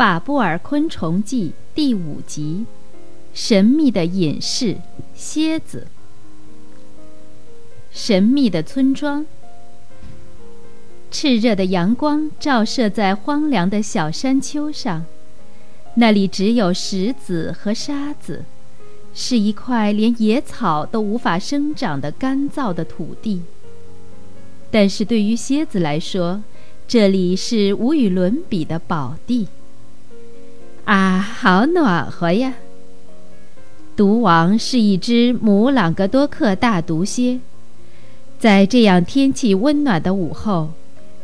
[0.00, 2.64] 法布尔昆虫记》第五集：
[3.34, 4.78] 神秘的隐士——
[5.14, 5.88] 蝎子。
[7.92, 9.26] 神秘的村庄。
[11.12, 15.04] 炽热的阳光照射在荒凉的小山丘上，
[15.96, 18.46] 那里只有石子和沙子，
[19.12, 23.42] 是一块连野草都无法生长的干燥的土地。
[24.70, 26.42] 但是对于蝎子来说，
[26.88, 29.48] 这里是无与伦比的宝地。
[30.84, 32.54] 啊，好暖和呀！
[33.96, 37.40] 毒王是一只母朗格多克大毒蝎，
[38.38, 40.70] 在这样天气温暖的午后。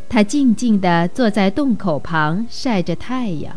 [0.08, 3.56] 他静静地坐在洞口旁晒着太阳。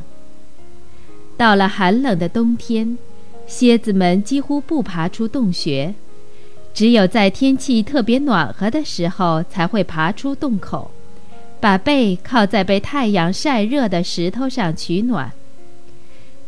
[1.37, 2.97] 到了寒冷的冬天，
[3.45, 5.93] 蝎子们几乎不爬出洞穴，
[6.73, 10.89] 只有在天气特别暖和的时候才会爬出洞口，
[11.59, 15.31] 把背靠在被太阳晒热的石头上取暖。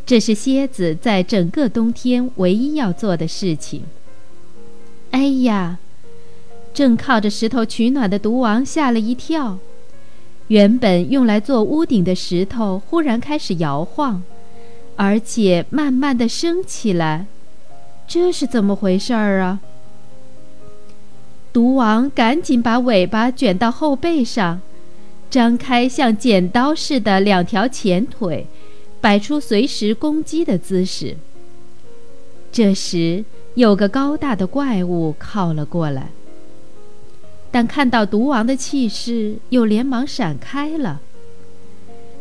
[0.04, 3.84] 这是蝎子在整个冬天唯一要做的事情。
[5.10, 5.78] 哎呀！
[6.74, 9.58] 正靠着石头取暖的毒王吓了一跳。
[10.48, 14.22] 原本用来做屋顶的石头忽然开始摇晃，
[14.96, 17.26] 而且慢慢的升起来，
[18.08, 19.60] 这是怎么回事儿啊？
[21.52, 24.62] 毒王赶紧把尾巴卷到后背上，
[25.30, 28.46] 张开像剪刀似的两条前腿，
[29.02, 31.16] 摆出随时攻击的姿势。
[32.52, 36.10] 这时，有个高大的怪物靠了过来。
[37.50, 41.00] 但看到毒王的气势，又连忙闪开了。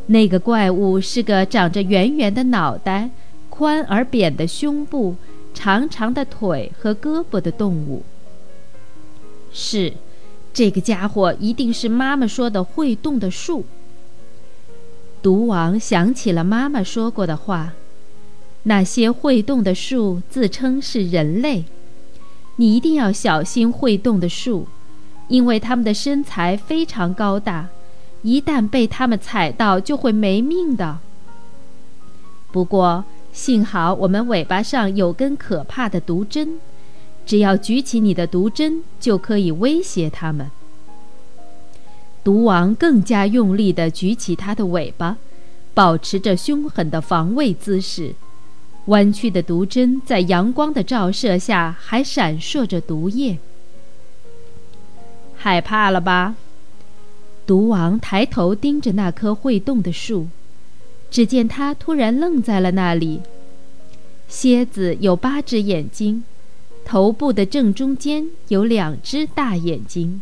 [0.07, 3.11] 那个怪物是个长着圆圆的脑袋、
[3.49, 5.15] 宽而扁的胸部、
[5.53, 8.01] 长长的腿和胳膊的动物。
[9.53, 9.93] 是，
[10.51, 13.63] 这个家伙一定是妈妈说的会动的树。
[15.21, 17.73] 毒王想起了妈妈说过的话：
[18.63, 21.65] 那些会动的树自称是人类，
[22.55, 24.67] 你一定要小心会动的树。
[25.27, 27.69] 因为它们的身材非常高大，
[28.21, 30.99] 一旦被它们踩到，就会没命的。
[32.51, 36.59] 不过幸好我们尾巴上有根可怕的毒针，
[37.25, 40.51] 只要举起你的毒针，就可以威胁它们。
[42.23, 45.17] 毒王更加用力地举起它的尾巴，
[45.73, 48.13] 保持着凶狠的防卫姿势。
[48.85, 53.37] 弯曲的毒针在阳光的照射下还闪烁着毒液。
[55.35, 56.35] 害怕了吧？
[57.47, 60.27] 毒王抬头盯着那棵会动的树，
[61.09, 63.21] 只见它突然愣在了那里。
[64.27, 66.23] 蝎子有八只眼睛，
[66.85, 70.21] 头部的正中间有两只大眼睛。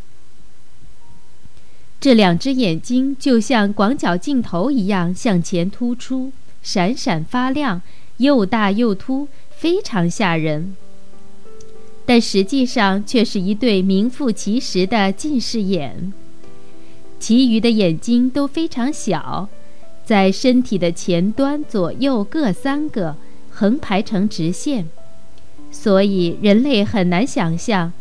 [1.99, 7.81] 这两只眼睛就像广角镜头一样向前突出，闪闪发亮，
[8.17, 10.75] 又大又凸，非常吓人。
[12.05, 16.11] 但实际上却是一对名副其实的近视眼，
[17.19, 19.49] 其余的眼睛都非常小，
[20.05, 23.17] 在身体的前端左右各三个，
[23.51, 24.89] 横排成直线，
[25.69, 27.91] 所以人类很难想象，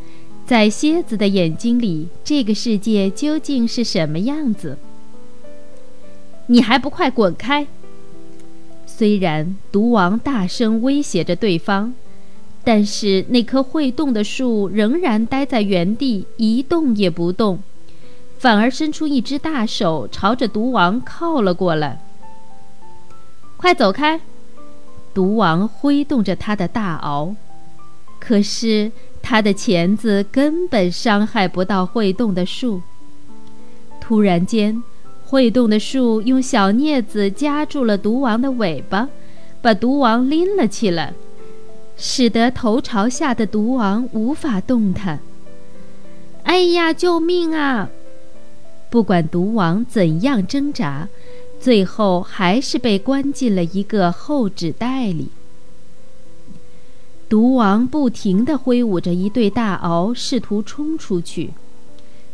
[0.49, 4.79] 在蝎子的眼睛里，这个世界究竟是什么样子。
[6.47, 7.67] 你还不快滚开！
[8.87, 11.93] 虽然毒王大声威胁着对方。
[12.65, 17.63] 但是那棵会动的树仍然待在原地，一动也不动，
[18.39, 22.01] 反而伸出一只大手，朝着毒王靠了过来。
[23.57, 24.21] 快走开！
[25.15, 27.35] 毒王挥动着他的大螯，
[28.19, 28.93] 可是
[29.23, 32.81] 他的钳子根本伤害不到会动的树。
[34.01, 34.83] 突然间，
[35.25, 39.09] 会动的树用小镊子夹住了毒王的尾巴，
[39.61, 41.13] 把毒王拎了起来。
[42.01, 45.19] 使得头朝下的毒王无法动弹。
[46.45, 47.91] 哎呀，救命啊！
[48.89, 51.09] 不管毒王怎样挣扎，
[51.59, 55.29] 最后还是被关进了一个厚纸袋里。
[57.29, 61.53] 毒王不停地挥舞着一对大螯，试图冲出去，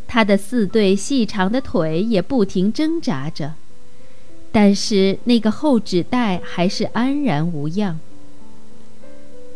[0.07, 3.55] 他的四对细长的腿也不停挣扎着，
[4.53, 7.99] 但是那个厚纸袋还是安然无恙。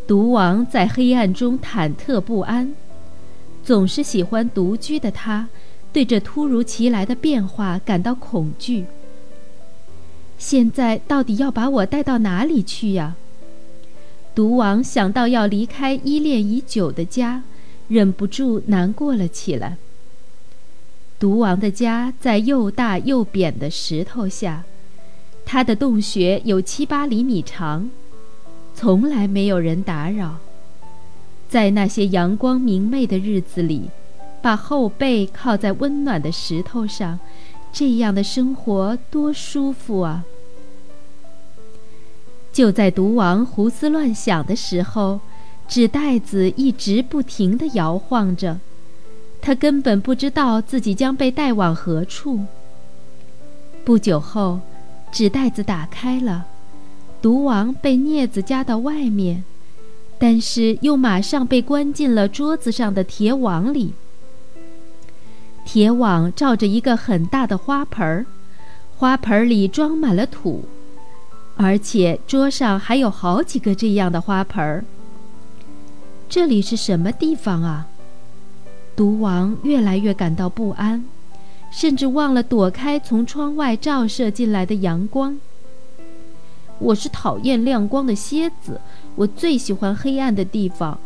[0.06, 2.74] 毒王在黑暗中忐忑不安，
[3.64, 5.48] 总是喜欢独居的他，
[5.94, 8.86] 对这突如其来的变化感到恐惧。
[10.38, 13.16] 现在到底要把我带到哪里去呀？
[14.40, 17.44] 毒王想到要离开依恋已久的家，
[17.90, 19.76] 忍不住难过了起来。
[21.20, 24.64] 毒王的家在又大又扁的石头下，
[25.46, 27.90] 它的洞穴有七八厘米长，
[28.74, 30.38] 从来没有人打扰。
[31.50, 33.90] 在那些阳光明媚的日子里，
[34.42, 37.20] 把后背靠在温暖的石头上，
[37.74, 40.24] 这样的生活多舒服啊！
[42.60, 45.22] 就在毒王胡思乱想的时候，
[45.70, 48.60] 纸袋子一直不停地摇晃着，
[49.40, 52.42] 他根本不知道自己将被带往何处。
[53.86, 54.60] 不久后，
[55.10, 56.48] 纸袋子打开了，
[57.22, 59.46] 毒王被镊子夹到外面，
[60.18, 63.94] 但是又马上被关进了桌子上的铁网里。
[65.64, 68.26] 铁网罩着一个很大的花盆儿，
[68.98, 70.66] 花盆里装满了土。
[71.62, 74.86] 而且桌上还有好几个这样的花盆儿。
[76.30, 77.86] 这里是什么地方啊？
[78.96, 81.04] 毒王越来越感到不安，
[81.70, 85.38] 甚至忘了躲开从窗外照射进来的阳光。
[86.78, 88.80] 我是讨厌亮光的蝎子，
[89.16, 90.98] 我最喜欢黑暗的地方。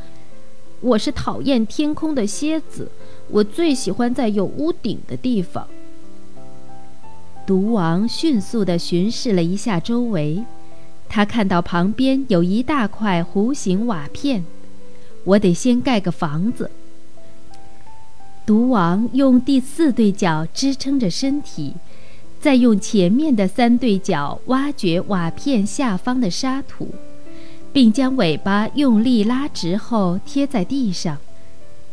[0.81, 2.91] 我是讨厌天空的蝎子，
[3.29, 5.67] 我最喜欢在有屋顶的地方。
[7.45, 10.43] 毒王迅速地巡视了一下周围，
[11.09, 14.45] 他看到旁边有一大块弧形瓦片。
[15.25, 16.71] 我得先盖个房子。
[18.45, 21.73] 毒王用第四对脚支撑着身体，
[22.41, 26.89] 再用前面的三对脚挖掘瓦片下方的沙土，
[27.71, 31.17] 并将尾巴用力拉直后贴在地上，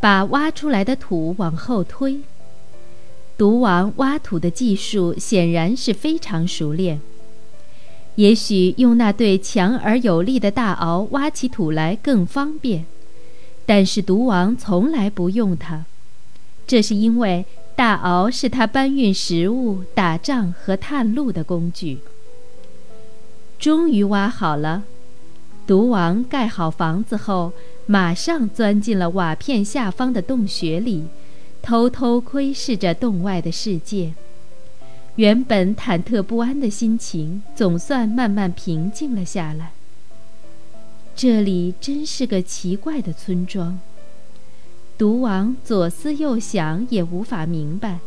[0.00, 2.20] 把挖出来的土往后推。
[3.40, 7.00] 毒王挖土的技术显然是非常熟练。
[8.16, 12.84] 也许用那对强而有力的大螯挖起土来更方便，
[13.64, 15.86] 但是毒王从来不用它，
[16.66, 22.00] 这是因为大螯是他搬运食物、打仗和探路的工具。
[23.58, 24.82] 终于挖好了，
[25.66, 27.54] 毒王盖好房子后，
[27.86, 31.06] 马上钻进了瓦片下方的洞穴里。
[31.62, 34.14] 偷偷窥视着洞外的世界，
[35.16, 39.72] 原本忐忑不安的心情总算慢慢平静了下来。
[41.14, 43.78] 这里真是个奇怪的村庄。
[44.96, 48.00] 毒王左思右想也无法明白，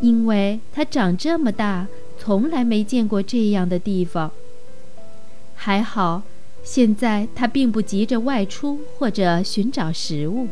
[0.00, 1.86] 因为他长这么大
[2.18, 4.30] 从来没见过这样的地方。
[5.54, 6.22] 还好，
[6.64, 10.48] 现在他并不急着外出或者寻找食物。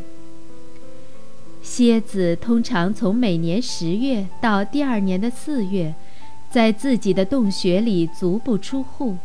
[1.61, 5.93] 蝎子通常从每年十月到第二年的四月，
[6.49, 9.17] 在自己的洞穴里足不出户。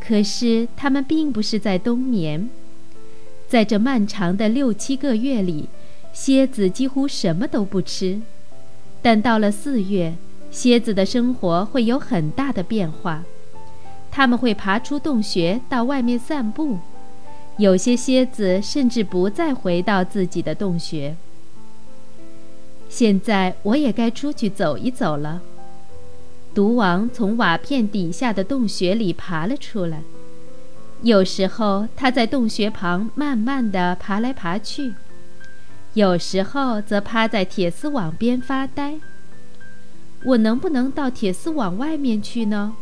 [0.00, 2.48] 可是它们并不是在冬眠，
[3.48, 5.68] 在这漫长的六七个月里，
[6.12, 8.20] 蝎子几乎什么都不吃。
[9.00, 10.14] 但到了四月，
[10.50, 13.22] 蝎子的生活会有很大的变化，
[14.10, 16.78] 它们会爬出洞穴到外面散步，
[17.58, 21.14] 有些蝎子甚至不再回到自己的洞穴。
[22.92, 25.40] 现在我也该出去走一走了。
[26.52, 30.02] 毒王从瓦片底下的洞穴里爬了出来，
[31.00, 34.92] 有时候他在洞穴旁慢慢地爬来爬去，
[35.94, 39.00] 有时候则趴在铁丝网边发呆。
[40.24, 42.74] 我能不能到铁丝网外面去呢？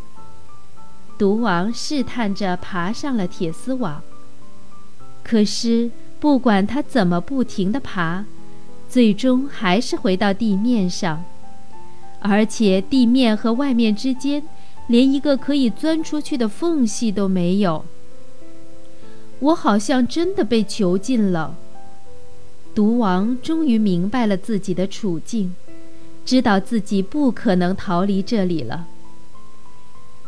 [1.17, 4.03] 毒王试探着爬上了铁丝网，
[5.23, 8.25] 可是不管他怎么不停地爬。
[8.91, 11.23] 最终还是回到地面上，
[12.19, 14.43] 而且地面和外面之间
[14.89, 17.85] 连一个可以钻出去的缝隙都没有。
[19.39, 21.55] 我好像真的被囚禁了。
[22.75, 25.55] 毒王终于明白了自己的处境，
[26.27, 28.87] 知道自己不可能逃离这里了。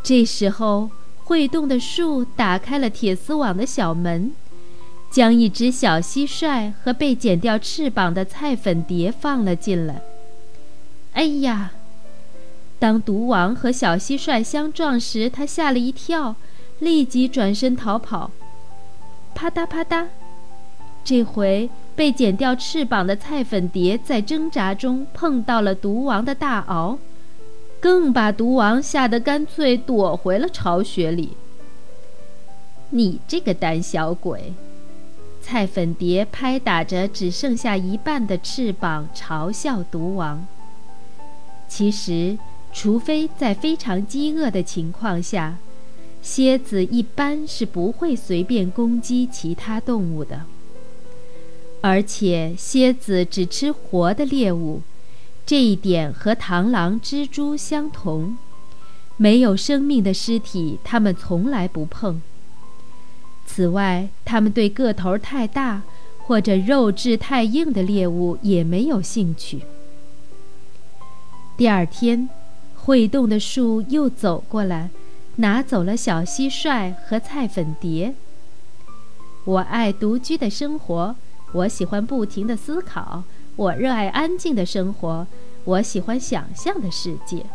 [0.01, 0.89] 这时候，
[1.23, 4.31] 会动的树打开了铁丝网的小门。
[5.13, 10.01] 将一只小蟋蟀和被剪掉翅膀的菜粉蝶放了进来。
[11.13, 11.73] 哎呀！
[12.79, 16.35] 当毒王和小蟋蟀相撞时，他吓了一跳，
[16.79, 18.31] 立即转身逃跑。
[19.35, 20.07] 啪嗒啪嗒，
[21.03, 26.97] 这回被剪掉翅膀的菜粉蝶在挣扎中碰到了毒王的大螯，
[27.79, 31.37] 更把毒王吓得干脆躲回了巢穴里。
[32.89, 34.53] 你这个胆小鬼！
[35.43, 40.47] 菜粉蝶拍打着只剩下一半的翅膀，嘲笑毒王。
[41.67, 42.37] 其实，
[42.71, 45.57] 除非在非常饥饿的情况下，
[46.21, 50.43] 蝎子一般是不会随便攻击其他动物的。
[51.81, 54.81] 而且，蝎子只吃活的猎物，
[55.45, 58.37] 这一点和螳螂、蜘蛛相同。
[59.17, 62.21] 没有生命的尸体，它们从来不碰。
[63.45, 65.83] 此外，他们对个头太大
[66.17, 69.61] 或者肉质太硬的猎物也没有兴趣。
[71.55, 72.29] 第二天，
[72.75, 74.89] 会动的树又走过来，
[75.35, 78.15] 拿走了小蟋蟀和菜粉蝶。
[79.45, 81.15] 我爱独居的生活，
[81.51, 83.23] 我喜欢不停的思考，
[83.55, 85.27] 我热爱安静的生活，
[85.65, 87.45] 我喜欢想象的世界。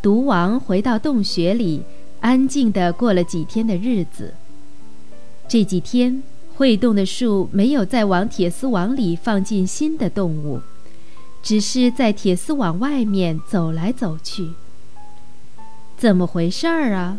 [0.00, 1.82] 毒王回到洞穴里，
[2.20, 4.34] 安静地过了几天的日子。
[5.50, 6.22] 这几天，
[6.54, 10.60] 会动的树没有再往铁丝网里放进新的动物，
[11.42, 14.50] 只是在铁丝网外面走来走去。
[15.96, 17.18] 怎么回事儿啊？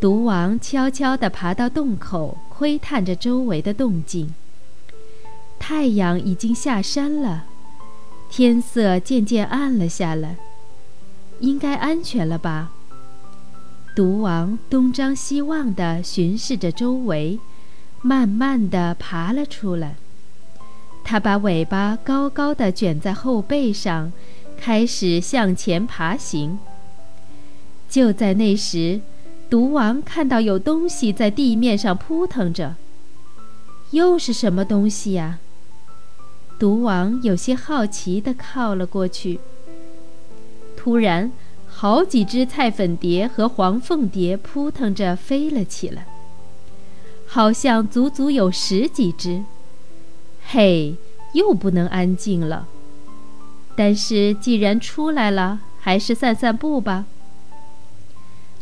[0.00, 4.32] 毒王悄悄地爬到洞口，窥探着周围的动静。
[5.58, 7.44] 太阳已经下山了，
[8.30, 10.38] 天色渐渐暗了下来，
[11.40, 12.72] 应该安全了吧？
[13.94, 17.38] 毒王东张西望地巡视着周围，
[18.02, 19.94] 慢慢地爬了出来。
[21.04, 24.12] 他把尾巴高高地卷在后背上，
[24.56, 26.58] 开始向前爬行。
[27.88, 29.00] 就在那时，
[29.48, 32.74] 毒王看到有东西在地面上扑腾着。
[33.92, 35.38] 又是什么东西呀？
[36.58, 39.38] 毒王有些好奇地靠了过去。
[40.76, 41.30] 突然，
[41.76, 46.06] 好几只菜粉蝶和黄凤蝶扑腾着飞了起来，
[47.26, 49.42] 好像足足有十几只。
[50.46, 50.94] 嘿，
[51.34, 52.68] 又不能安静了。
[53.74, 57.06] 但是既然出来了，还是散散步吧。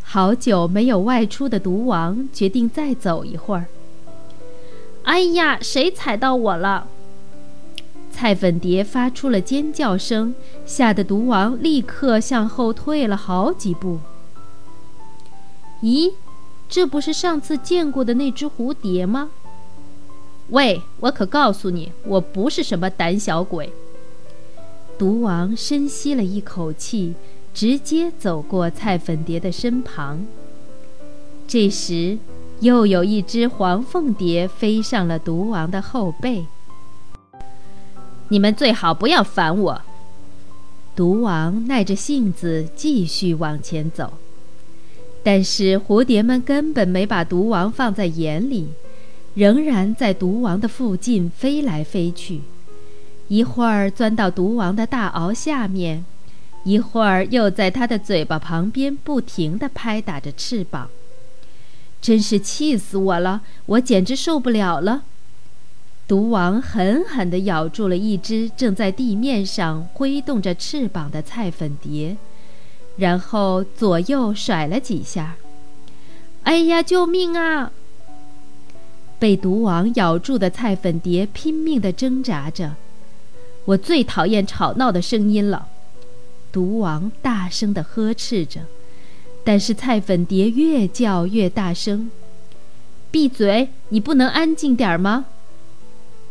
[0.02, 3.66] 好久没有外出的毒王决定再走一会儿。
[5.04, 6.88] 哎呀，谁踩到我了？
[8.12, 13.98] 菜粉蝶发出了尖叫声，吓得毒王立刻向后退了好几步。
[15.82, 16.12] 咦，
[16.68, 19.30] 这不是上次见过的那只蝴蝶吗？
[20.50, 23.72] 喂，我可告诉你，我不是什么胆小鬼。
[24.98, 27.14] 毒王深吸了一口气，
[27.52, 30.24] 直接走过菜粉蝶的身旁。
[31.48, 32.18] 这时，
[32.60, 36.46] 又有一只黄凤蝶飞上了毒王的后背。
[38.32, 39.82] 你们最好不要烦我。
[40.96, 44.14] 毒王耐着性子继续往前走，
[45.22, 48.68] 但是蝴蝶们根本没把毒王放在眼里，
[49.34, 52.40] 仍然在毒王的附近飞来飞去，
[53.28, 56.02] 一会儿钻到毒王的大螯下面，
[56.64, 60.88] 一会儿又在他的嘴巴旁边不停地拍打着翅膀。
[62.00, 63.42] 真是气死我了！
[63.66, 65.02] 我简直受不了了。
[66.08, 72.16] 毒王狠狠地咬住了一只正在地面上挥动着翅膀的菜粉蝶，
[72.96, 75.36] 然后左右甩了几下。
[76.42, 77.72] 哎呀，救命啊！
[79.18, 82.74] 被毒王咬住的菜粉蝶拼命地挣扎着。
[83.64, 85.68] 我最讨厌吵闹的声音了，
[86.50, 88.62] 毒王大声地呵斥着。
[89.44, 92.10] 但是菜粉蝶越叫越大声。
[93.10, 93.68] 闭嘴！
[93.88, 95.26] 你不能安静点吗？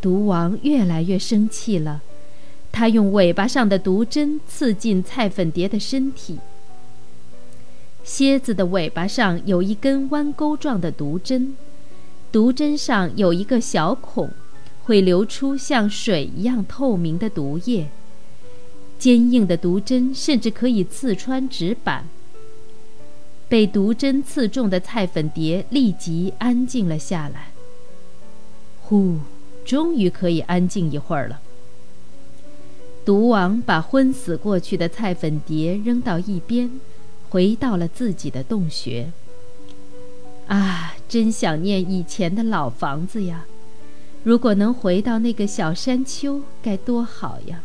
[0.01, 2.01] 毒王越来越生气了，
[2.71, 6.39] 他用尾巴上的毒针刺进菜粉蝶的身体。
[8.03, 11.55] 蝎子的尾巴上有一根弯钩状的毒针，
[12.31, 14.31] 毒针上有一个小孔，
[14.83, 17.89] 会流出像水一样透明的毒液。
[18.97, 22.07] 坚硬的毒针甚至可以刺穿纸板。
[23.47, 27.51] 被毒针刺中的菜粉蝶立即安静了下来。
[28.81, 29.17] 呼。
[29.71, 31.39] 终于可以安静一会儿了。
[33.05, 36.69] 毒王把昏死过去的菜粉蝶扔到一边，
[37.29, 39.13] 回到了自己的洞穴。
[40.47, 43.45] 啊，真想念以前的老房子呀！
[44.25, 47.63] 如果能回到那个小山丘，该多好呀！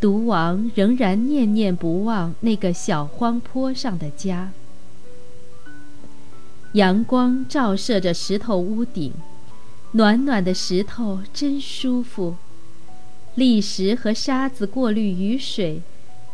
[0.00, 4.52] 毒王仍然念念不忘那个小荒坡上的家。
[6.74, 9.12] 阳光照射着石头屋顶。
[9.96, 12.34] 暖暖的石头真舒服，
[13.36, 15.82] 砾石和沙子过滤雨水，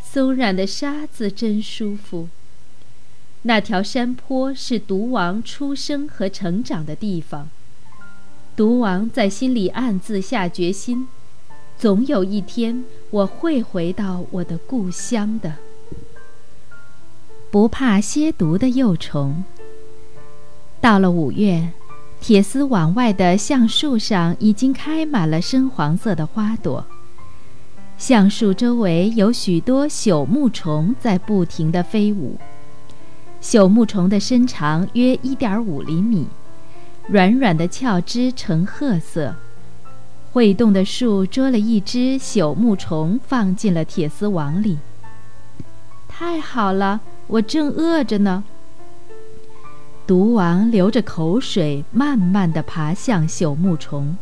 [0.02, 2.30] 松软的沙子真舒服。
[3.42, 7.50] 那条山坡是毒王出生和成长的地方。
[8.56, 11.08] 毒王在心里暗自下决心：
[11.78, 15.56] 总有一天我会回到我的故乡的。
[17.50, 19.44] 不怕蝎毒的幼虫。
[20.80, 21.72] 到了五月。
[22.20, 26.84] 铁丝网外的橡树上已经开满了深黄色的花朵，
[27.96, 32.38] 橡树周围有许多朽木虫在不停地飞舞。
[33.42, 36.26] 朽木虫的身长约一点五厘米，
[37.08, 39.34] 软软的鞘枝呈褐色。
[40.32, 44.78] 会动的树捉了一只朽木虫，放进了铁丝网里。
[46.06, 48.44] 太好了，我正饿着呢。
[50.10, 54.16] 毒王流着口水，慢慢地爬向朽木虫，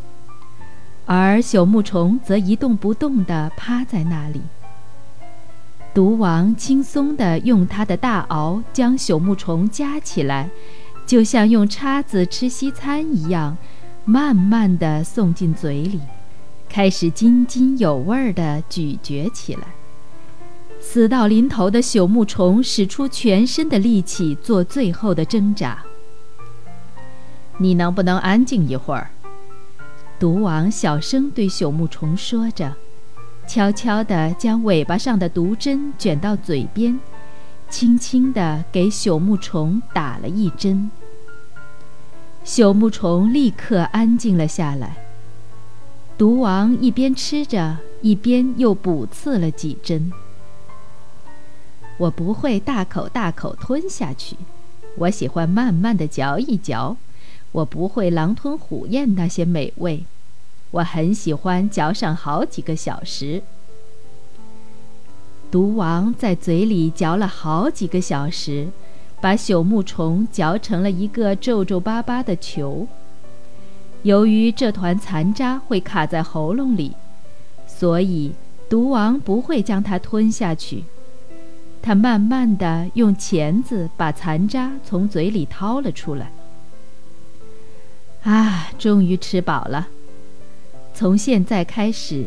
[1.07, 4.43] 而朽木虫则一动不动地趴在那里。
[5.95, 10.51] 毒王轻松地用他的大螯将朽木虫夹起来，
[11.07, 13.57] 就像用叉子吃西餐一样，
[14.05, 16.03] 慢慢地送进嘴里，
[16.69, 19.63] 开始津津有味地咀嚼起来。
[20.91, 25.85] 死到临头的朽木虫使出全身的力气做最后的挣扎。
[27.59, 29.11] 你能不能安静一会儿？
[30.19, 32.75] 毒王小声对朽木虫说着。
[33.47, 36.99] 悄悄地将尾巴上的毒针卷到嘴边，
[37.69, 40.91] 轻轻地给朽木虫打了一针。
[42.47, 44.97] 朽木虫立刻安静了下来。
[46.17, 50.11] 毒王一边吃着，一边又补刺了几针。
[51.99, 54.37] 我不会大口大口吞下去，
[54.97, 56.97] 我喜欢慢慢地嚼一嚼。
[57.51, 60.05] 我不会狼吞虎咽那些美味。
[60.71, 63.43] 我很喜欢嚼上好几个小时。
[65.51, 68.69] 毒王在嘴里嚼了好几个小时，
[69.21, 72.87] 把朽木虫嚼成了一个皱皱巴巴的球。
[74.03, 76.93] 由于这团残渣会卡在喉咙里，
[77.67, 78.33] 所以
[78.69, 80.85] 毒王不会将它吞下去。
[81.89, 86.31] 他慢慢地用钳子把残渣从嘴里掏了出来。
[88.25, 89.89] 啊，终于吃饱了。
[90.93, 92.27] 从现在开始，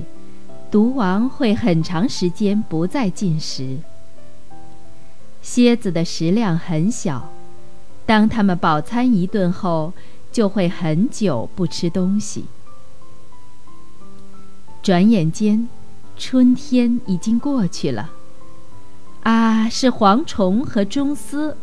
[0.71, 3.77] 毒王会很长时间不再进食。
[5.43, 7.31] 蝎子的食量很小，
[8.07, 9.93] 当它们饱餐一顿后，
[10.31, 12.45] 就会很久不吃东西。
[14.81, 15.69] 转眼间，
[16.17, 18.09] 春天已经过去了。
[19.23, 21.55] 啊，是蝗虫和螽斯。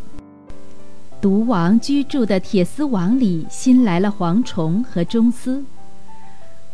[1.21, 5.65] 毒王居住的铁丝网里新来了蝗虫和螽斯。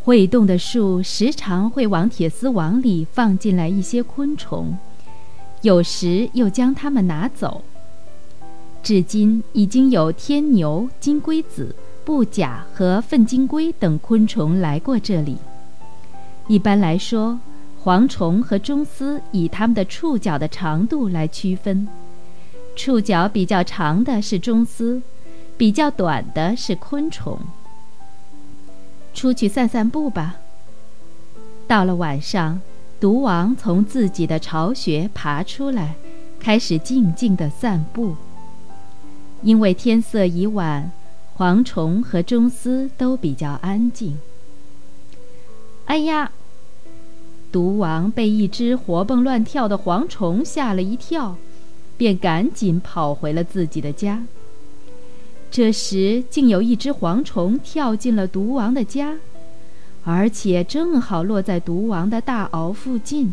[0.02, 4.76] 会动的树时常会往铁丝网里放进来一些昆虫，
[5.62, 7.62] 有时又将它们拿走。
[8.82, 15.38] 至今已经有天牛、金龟子、布甲和粪金龟等昆虫来过这里。
[16.46, 17.40] 一般来说，
[17.84, 21.86] 蝗虫和螽斯以它们的触角的长度来区分，
[22.74, 25.02] 触角比较长的是螽斯，
[25.58, 27.38] 比较短的是昆虫。
[29.12, 30.36] 出去散散步吧。
[31.66, 32.62] 到了晚上，
[32.98, 35.94] 毒王从自己的巢穴爬出来，
[36.40, 38.16] 开始静静地散步。
[39.42, 40.90] 因为天色已晚，
[41.36, 44.18] 蝗虫和螽斯都比较安静。
[45.84, 46.32] 哎呀！
[47.54, 51.36] 毒王被一只活蹦乱跳的蝗虫吓了一跳，
[51.96, 54.24] 便赶紧跑回了自己的家。
[55.52, 59.18] 这时，竟有一只蝗虫跳进了毒王的家，
[60.02, 63.32] 而且正好落在毒王的大螯附近。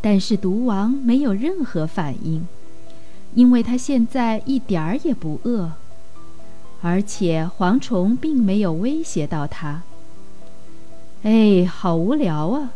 [0.00, 2.48] 但是毒王没有任何反应，
[3.34, 5.72] 因为他现在一点儿也不饿，
[6.80, 9.82] 而且蝗虫并没有威胁到他。
[11.22, 12.72] 哎，好无聊啊！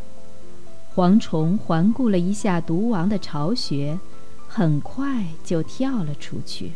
[0.94, 3.98] 蝗虫环顾了一下毒王的巢穴，
[4.46, 6.72] 很快就跳了出去。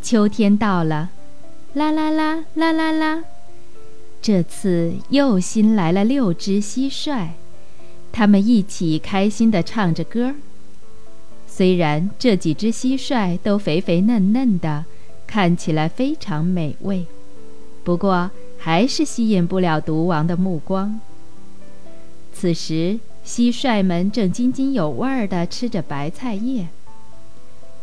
[0.00, 1.10] 秋天到了，
[1.74, 3.24] 啦啦啦啦啦啦！
[4.20, 7.30] 这次又新来了六只蟋蟀，
[8.12, 10.34] 它们一起开心地唱着歌。
[11.48, 14.84] 虽然这几只蟋蟀都肥肥嫩嫩的，
[15.26, 17.06] 看起来非常美味，
[17.82, 18.30] 不过
[18.64, 21.00] 还是吸引不了毒王的目光。
[22.32, 26.68] 此时，蟋蟀们正津津有味地吃着白菜叶。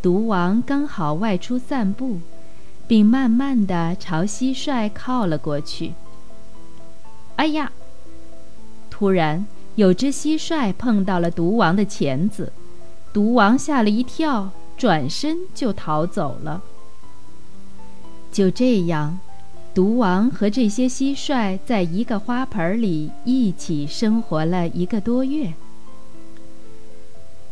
[0.02, 2.20] 毒王刚好外出散步，
[2.88, 5.96] 并慢慢地朝蟋蟀靠了过去。
[7.36, 7.74] 哎呀！
[8.90, 12.54] 突然，有只蟋蟀碰到了毒王的钳子，
[13.12, 16.62] 毒王吓了一跳，转身就逃走了。
[18.32, 19.20] 就这样，
[19.80, 25.54] 毒王和这些蟋蟀在一个花盆里一起生活了一个多月。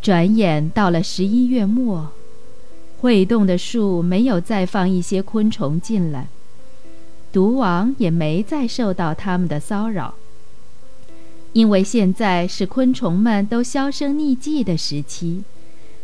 [0.01, 2.11] 转眼到了十一月末。
[2.99, 6.27] 会动的树没有再放一些昆虫进来，
[7.31, 10.15] 毒王也没再受到他们的骚扰。
[11.53, 15.43] 因为现在是昆虫们都销声匿迹的时期，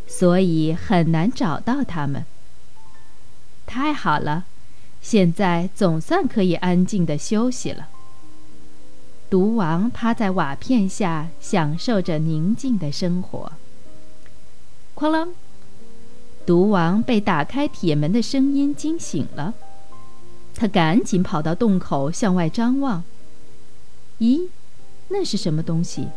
[0.07, 2.23] 所以很难找到它们。
[3.65, 4.45] 太好了，
[5.03, 7.89] 现在总算可以安静的休息了。
[9.29, 13.51] 毒王趴在瓦片下，享受着宁静的生活。
[14.95, 15.29] 哐啷！
[16.45, 19.53] 毒王被打开铁门的声音惊醒了，
[20.55, 23.03] 他赶紧跑到洞口向外张望。
[24.19, 24.47] 咦，
[25.09, 26.07] 那是什么东西？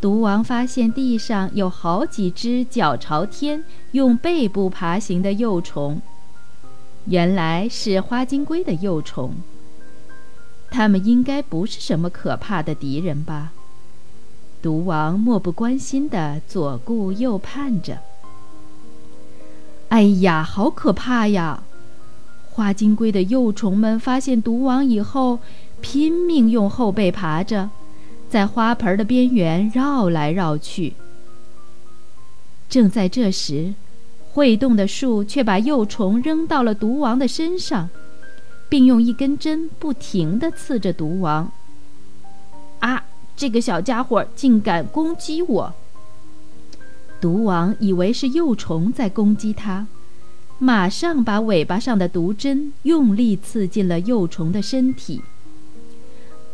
[0.00, 6.02] 毒王发现地上有好几只脚朝天、用背部爬行的幼虫，
[7.06, 9.34] 原来是花金龟的幼虫。
[10.70, 13.52] 他们应该不是什么可怕的敌人吧？
[14.62, 17.98] 毒王漠不关心地左顾右盼着。
[19.88, 21.64] 哎呀，好可怕呀！
[22.50, 25.40] 花金龟的幼虫们发现毒王以后，
[25.80, 27.70] 拼命用后背爬着，
[28.30, 30.94] 在花盆的边缘绕来绕去。
[32.70, 33.74] 正在这时，
[34.32, 37.88] 会动的树却把幼虫扔到了毒王的身上。
[38.72, 41.52] 并用一根针不停地刺着毒王。
[42.78, 43.04] 啊！
[43.36, 45.74] 这个小家伙竟敢攻击我！
[47.20, 49.86] 毒王以为是幼虫在攻击他，
[50.58, 55.20] 马上把尾巴上的毒针用力刺进了幼虫的身体。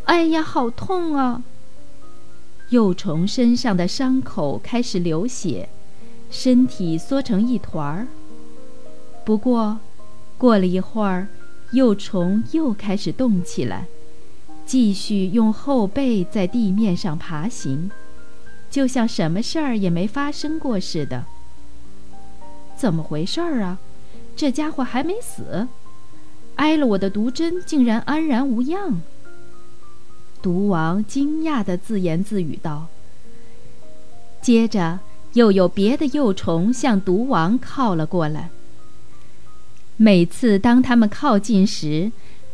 [0.07, 1.45] 哎呀，好痛啊！
[2.71, 5.69] 幼虫身上的伤口开始流血，
[6.31, 8.07] 身体缩成一团儿。
[9.25, 9.79] 不过，
[10.37, 11.29] 过了一会儿。
[11.73, 13.85] 幼虫又开始动起来，
[14.65, 17.91] 继续用后背在地面上爬行，
[18.71, 21.27] 就像什么事儿也没发生过似的。
[22.75, 23.79] 怎么回事儿啊？
[24.35, 25.69] 这家伙还没死，
[26.55, 29.03] 挨了我的毒针竟然安然无恙。
[30.41, 32.87] 毒王惊讶地自言自语道。
[34.41, 35.01] 接着，
[35.39, 38.51] 又有别的幼虫向毒王靠了过来。
[39.97, 42.11] 每次当它们靠近时，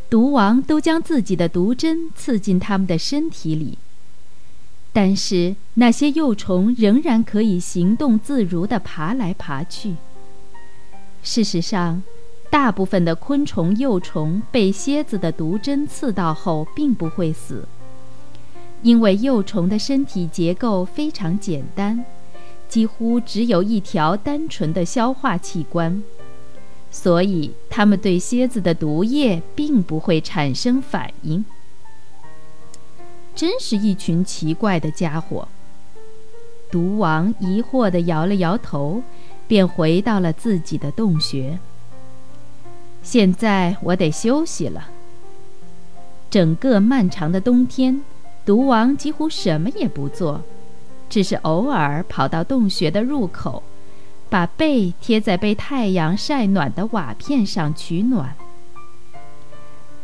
[0.07, 3.79] 毒王都将自己的毒针刺进它们的身体里。
[4.93, 9.95] 但是那些幼虫仍然可以行动自如地爬来爬去。
[11.23, 12.03] 事实上，
[12.51, 17.67] 大部分的昆虫幼虫被蝎子的毒针刺到后并不会死，
[18.83, 22.05] 因为幼虫的身体结构非常简单，
[22.67, 26.03] 几乎只有一条单纯的消化器官。
[26.91, 31.43] 所以，它们对蝎子的毒液并不会产生反应。
[33.35, 35.47] 真是一群奇怪的家伙。
[36.71, 39.03] 毒王疑惑地摇了摇头，
[39.47, 41.59] 便回到了自己的洞穴。
[43.03, 44.89] 现在我得休息了。
[46.29, 48.01] 整个漫长的冬天，
[48.45, 50.41] 毒王几乎什么也不做，
[51.15, 53.63] 只是偶尔跑到洞穴的入口。
[54.27, 58.35] 把背贴在被太阳晒暖的瓦片上取暖。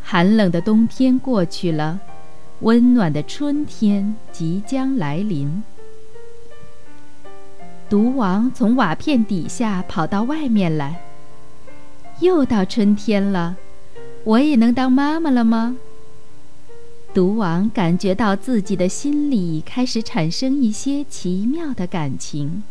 [0.01, 1.99] 寒冷的冬天过去了，
[2.61, 5.61] 温暖的春天即将来临。
[7.89, 11.01] 毒王从瓦片底下跑到外面来。
[12.21, 13.57] 又到春天了，
[14.23, 15.75] 我也能当妈妈了吗？
[17.13, 22.63] 毒王感觉到自己的心里开始产生一些奇妙的感情。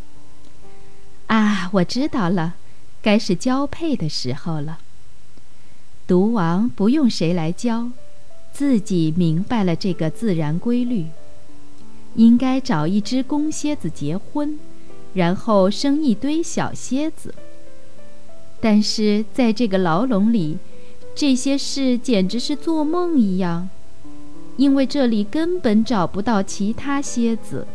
[1.26, 2.54] 啊，我知道了，
[3.02, 4.78] 该是交配的时候了。
[6.06, 7.90] 毒王不用谁来教，
[8.50, 11.06] 自己明白了这个自然规律。
[12.14, 14.58] 应该找一只公蝎子结婚，
[15.14, 17.34] 然后生一堆小蝎子。
[18.60, 20.58] 但是在这个牢笼里，
[21.14, 23.68] 这些事简直是做梦一样，
[24.56, 27.66] 因为这里根本找不到其他蝎子。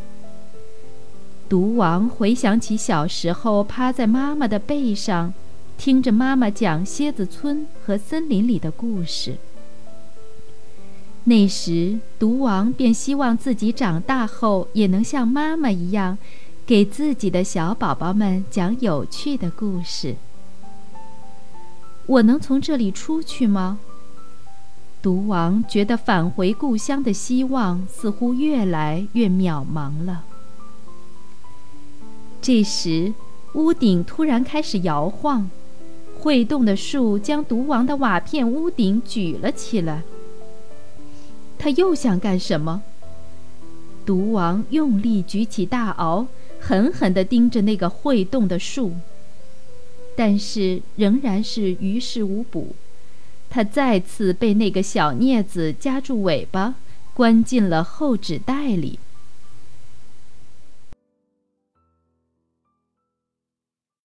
[1.48, 5.34] 毒王回想起小时候趴在妈妈的背上，
[5.78, 9.36] 听着妈妈讲蝎子村和森林里的故事。
[11.26, 16.18] 那时，毒王便希望自己长大后也能像妈妈一样，
[16.66, 20.16] 给自己的小宝宝们讲有趣的故事。
[22.06, 23.80] 我能从这里出去吗？
[25.06, 30.24] 毒王觉得返回故乡的希望似乎越来越渺茫了。
[32.42, 33.14] 这时，
[33.54, 35.48] 屋顶突然开始摇晃，
[36.18, 40.02] 会动的树将毒王的瓦片屋顶举了起来。
[41.60, 42.82] 他又想干什么？
[44.08, 46.26] 毒王用力举起大鳌，
[46.60, 48.94] 狠狠地盯着那个会动的树，
[50.16, 52.74] 但是仍然是于事无补。
[53.56, 56.76] 他再次被那个小镊子夹住尾巴，
[57.14, 59.00] 关进了厚纸袋里。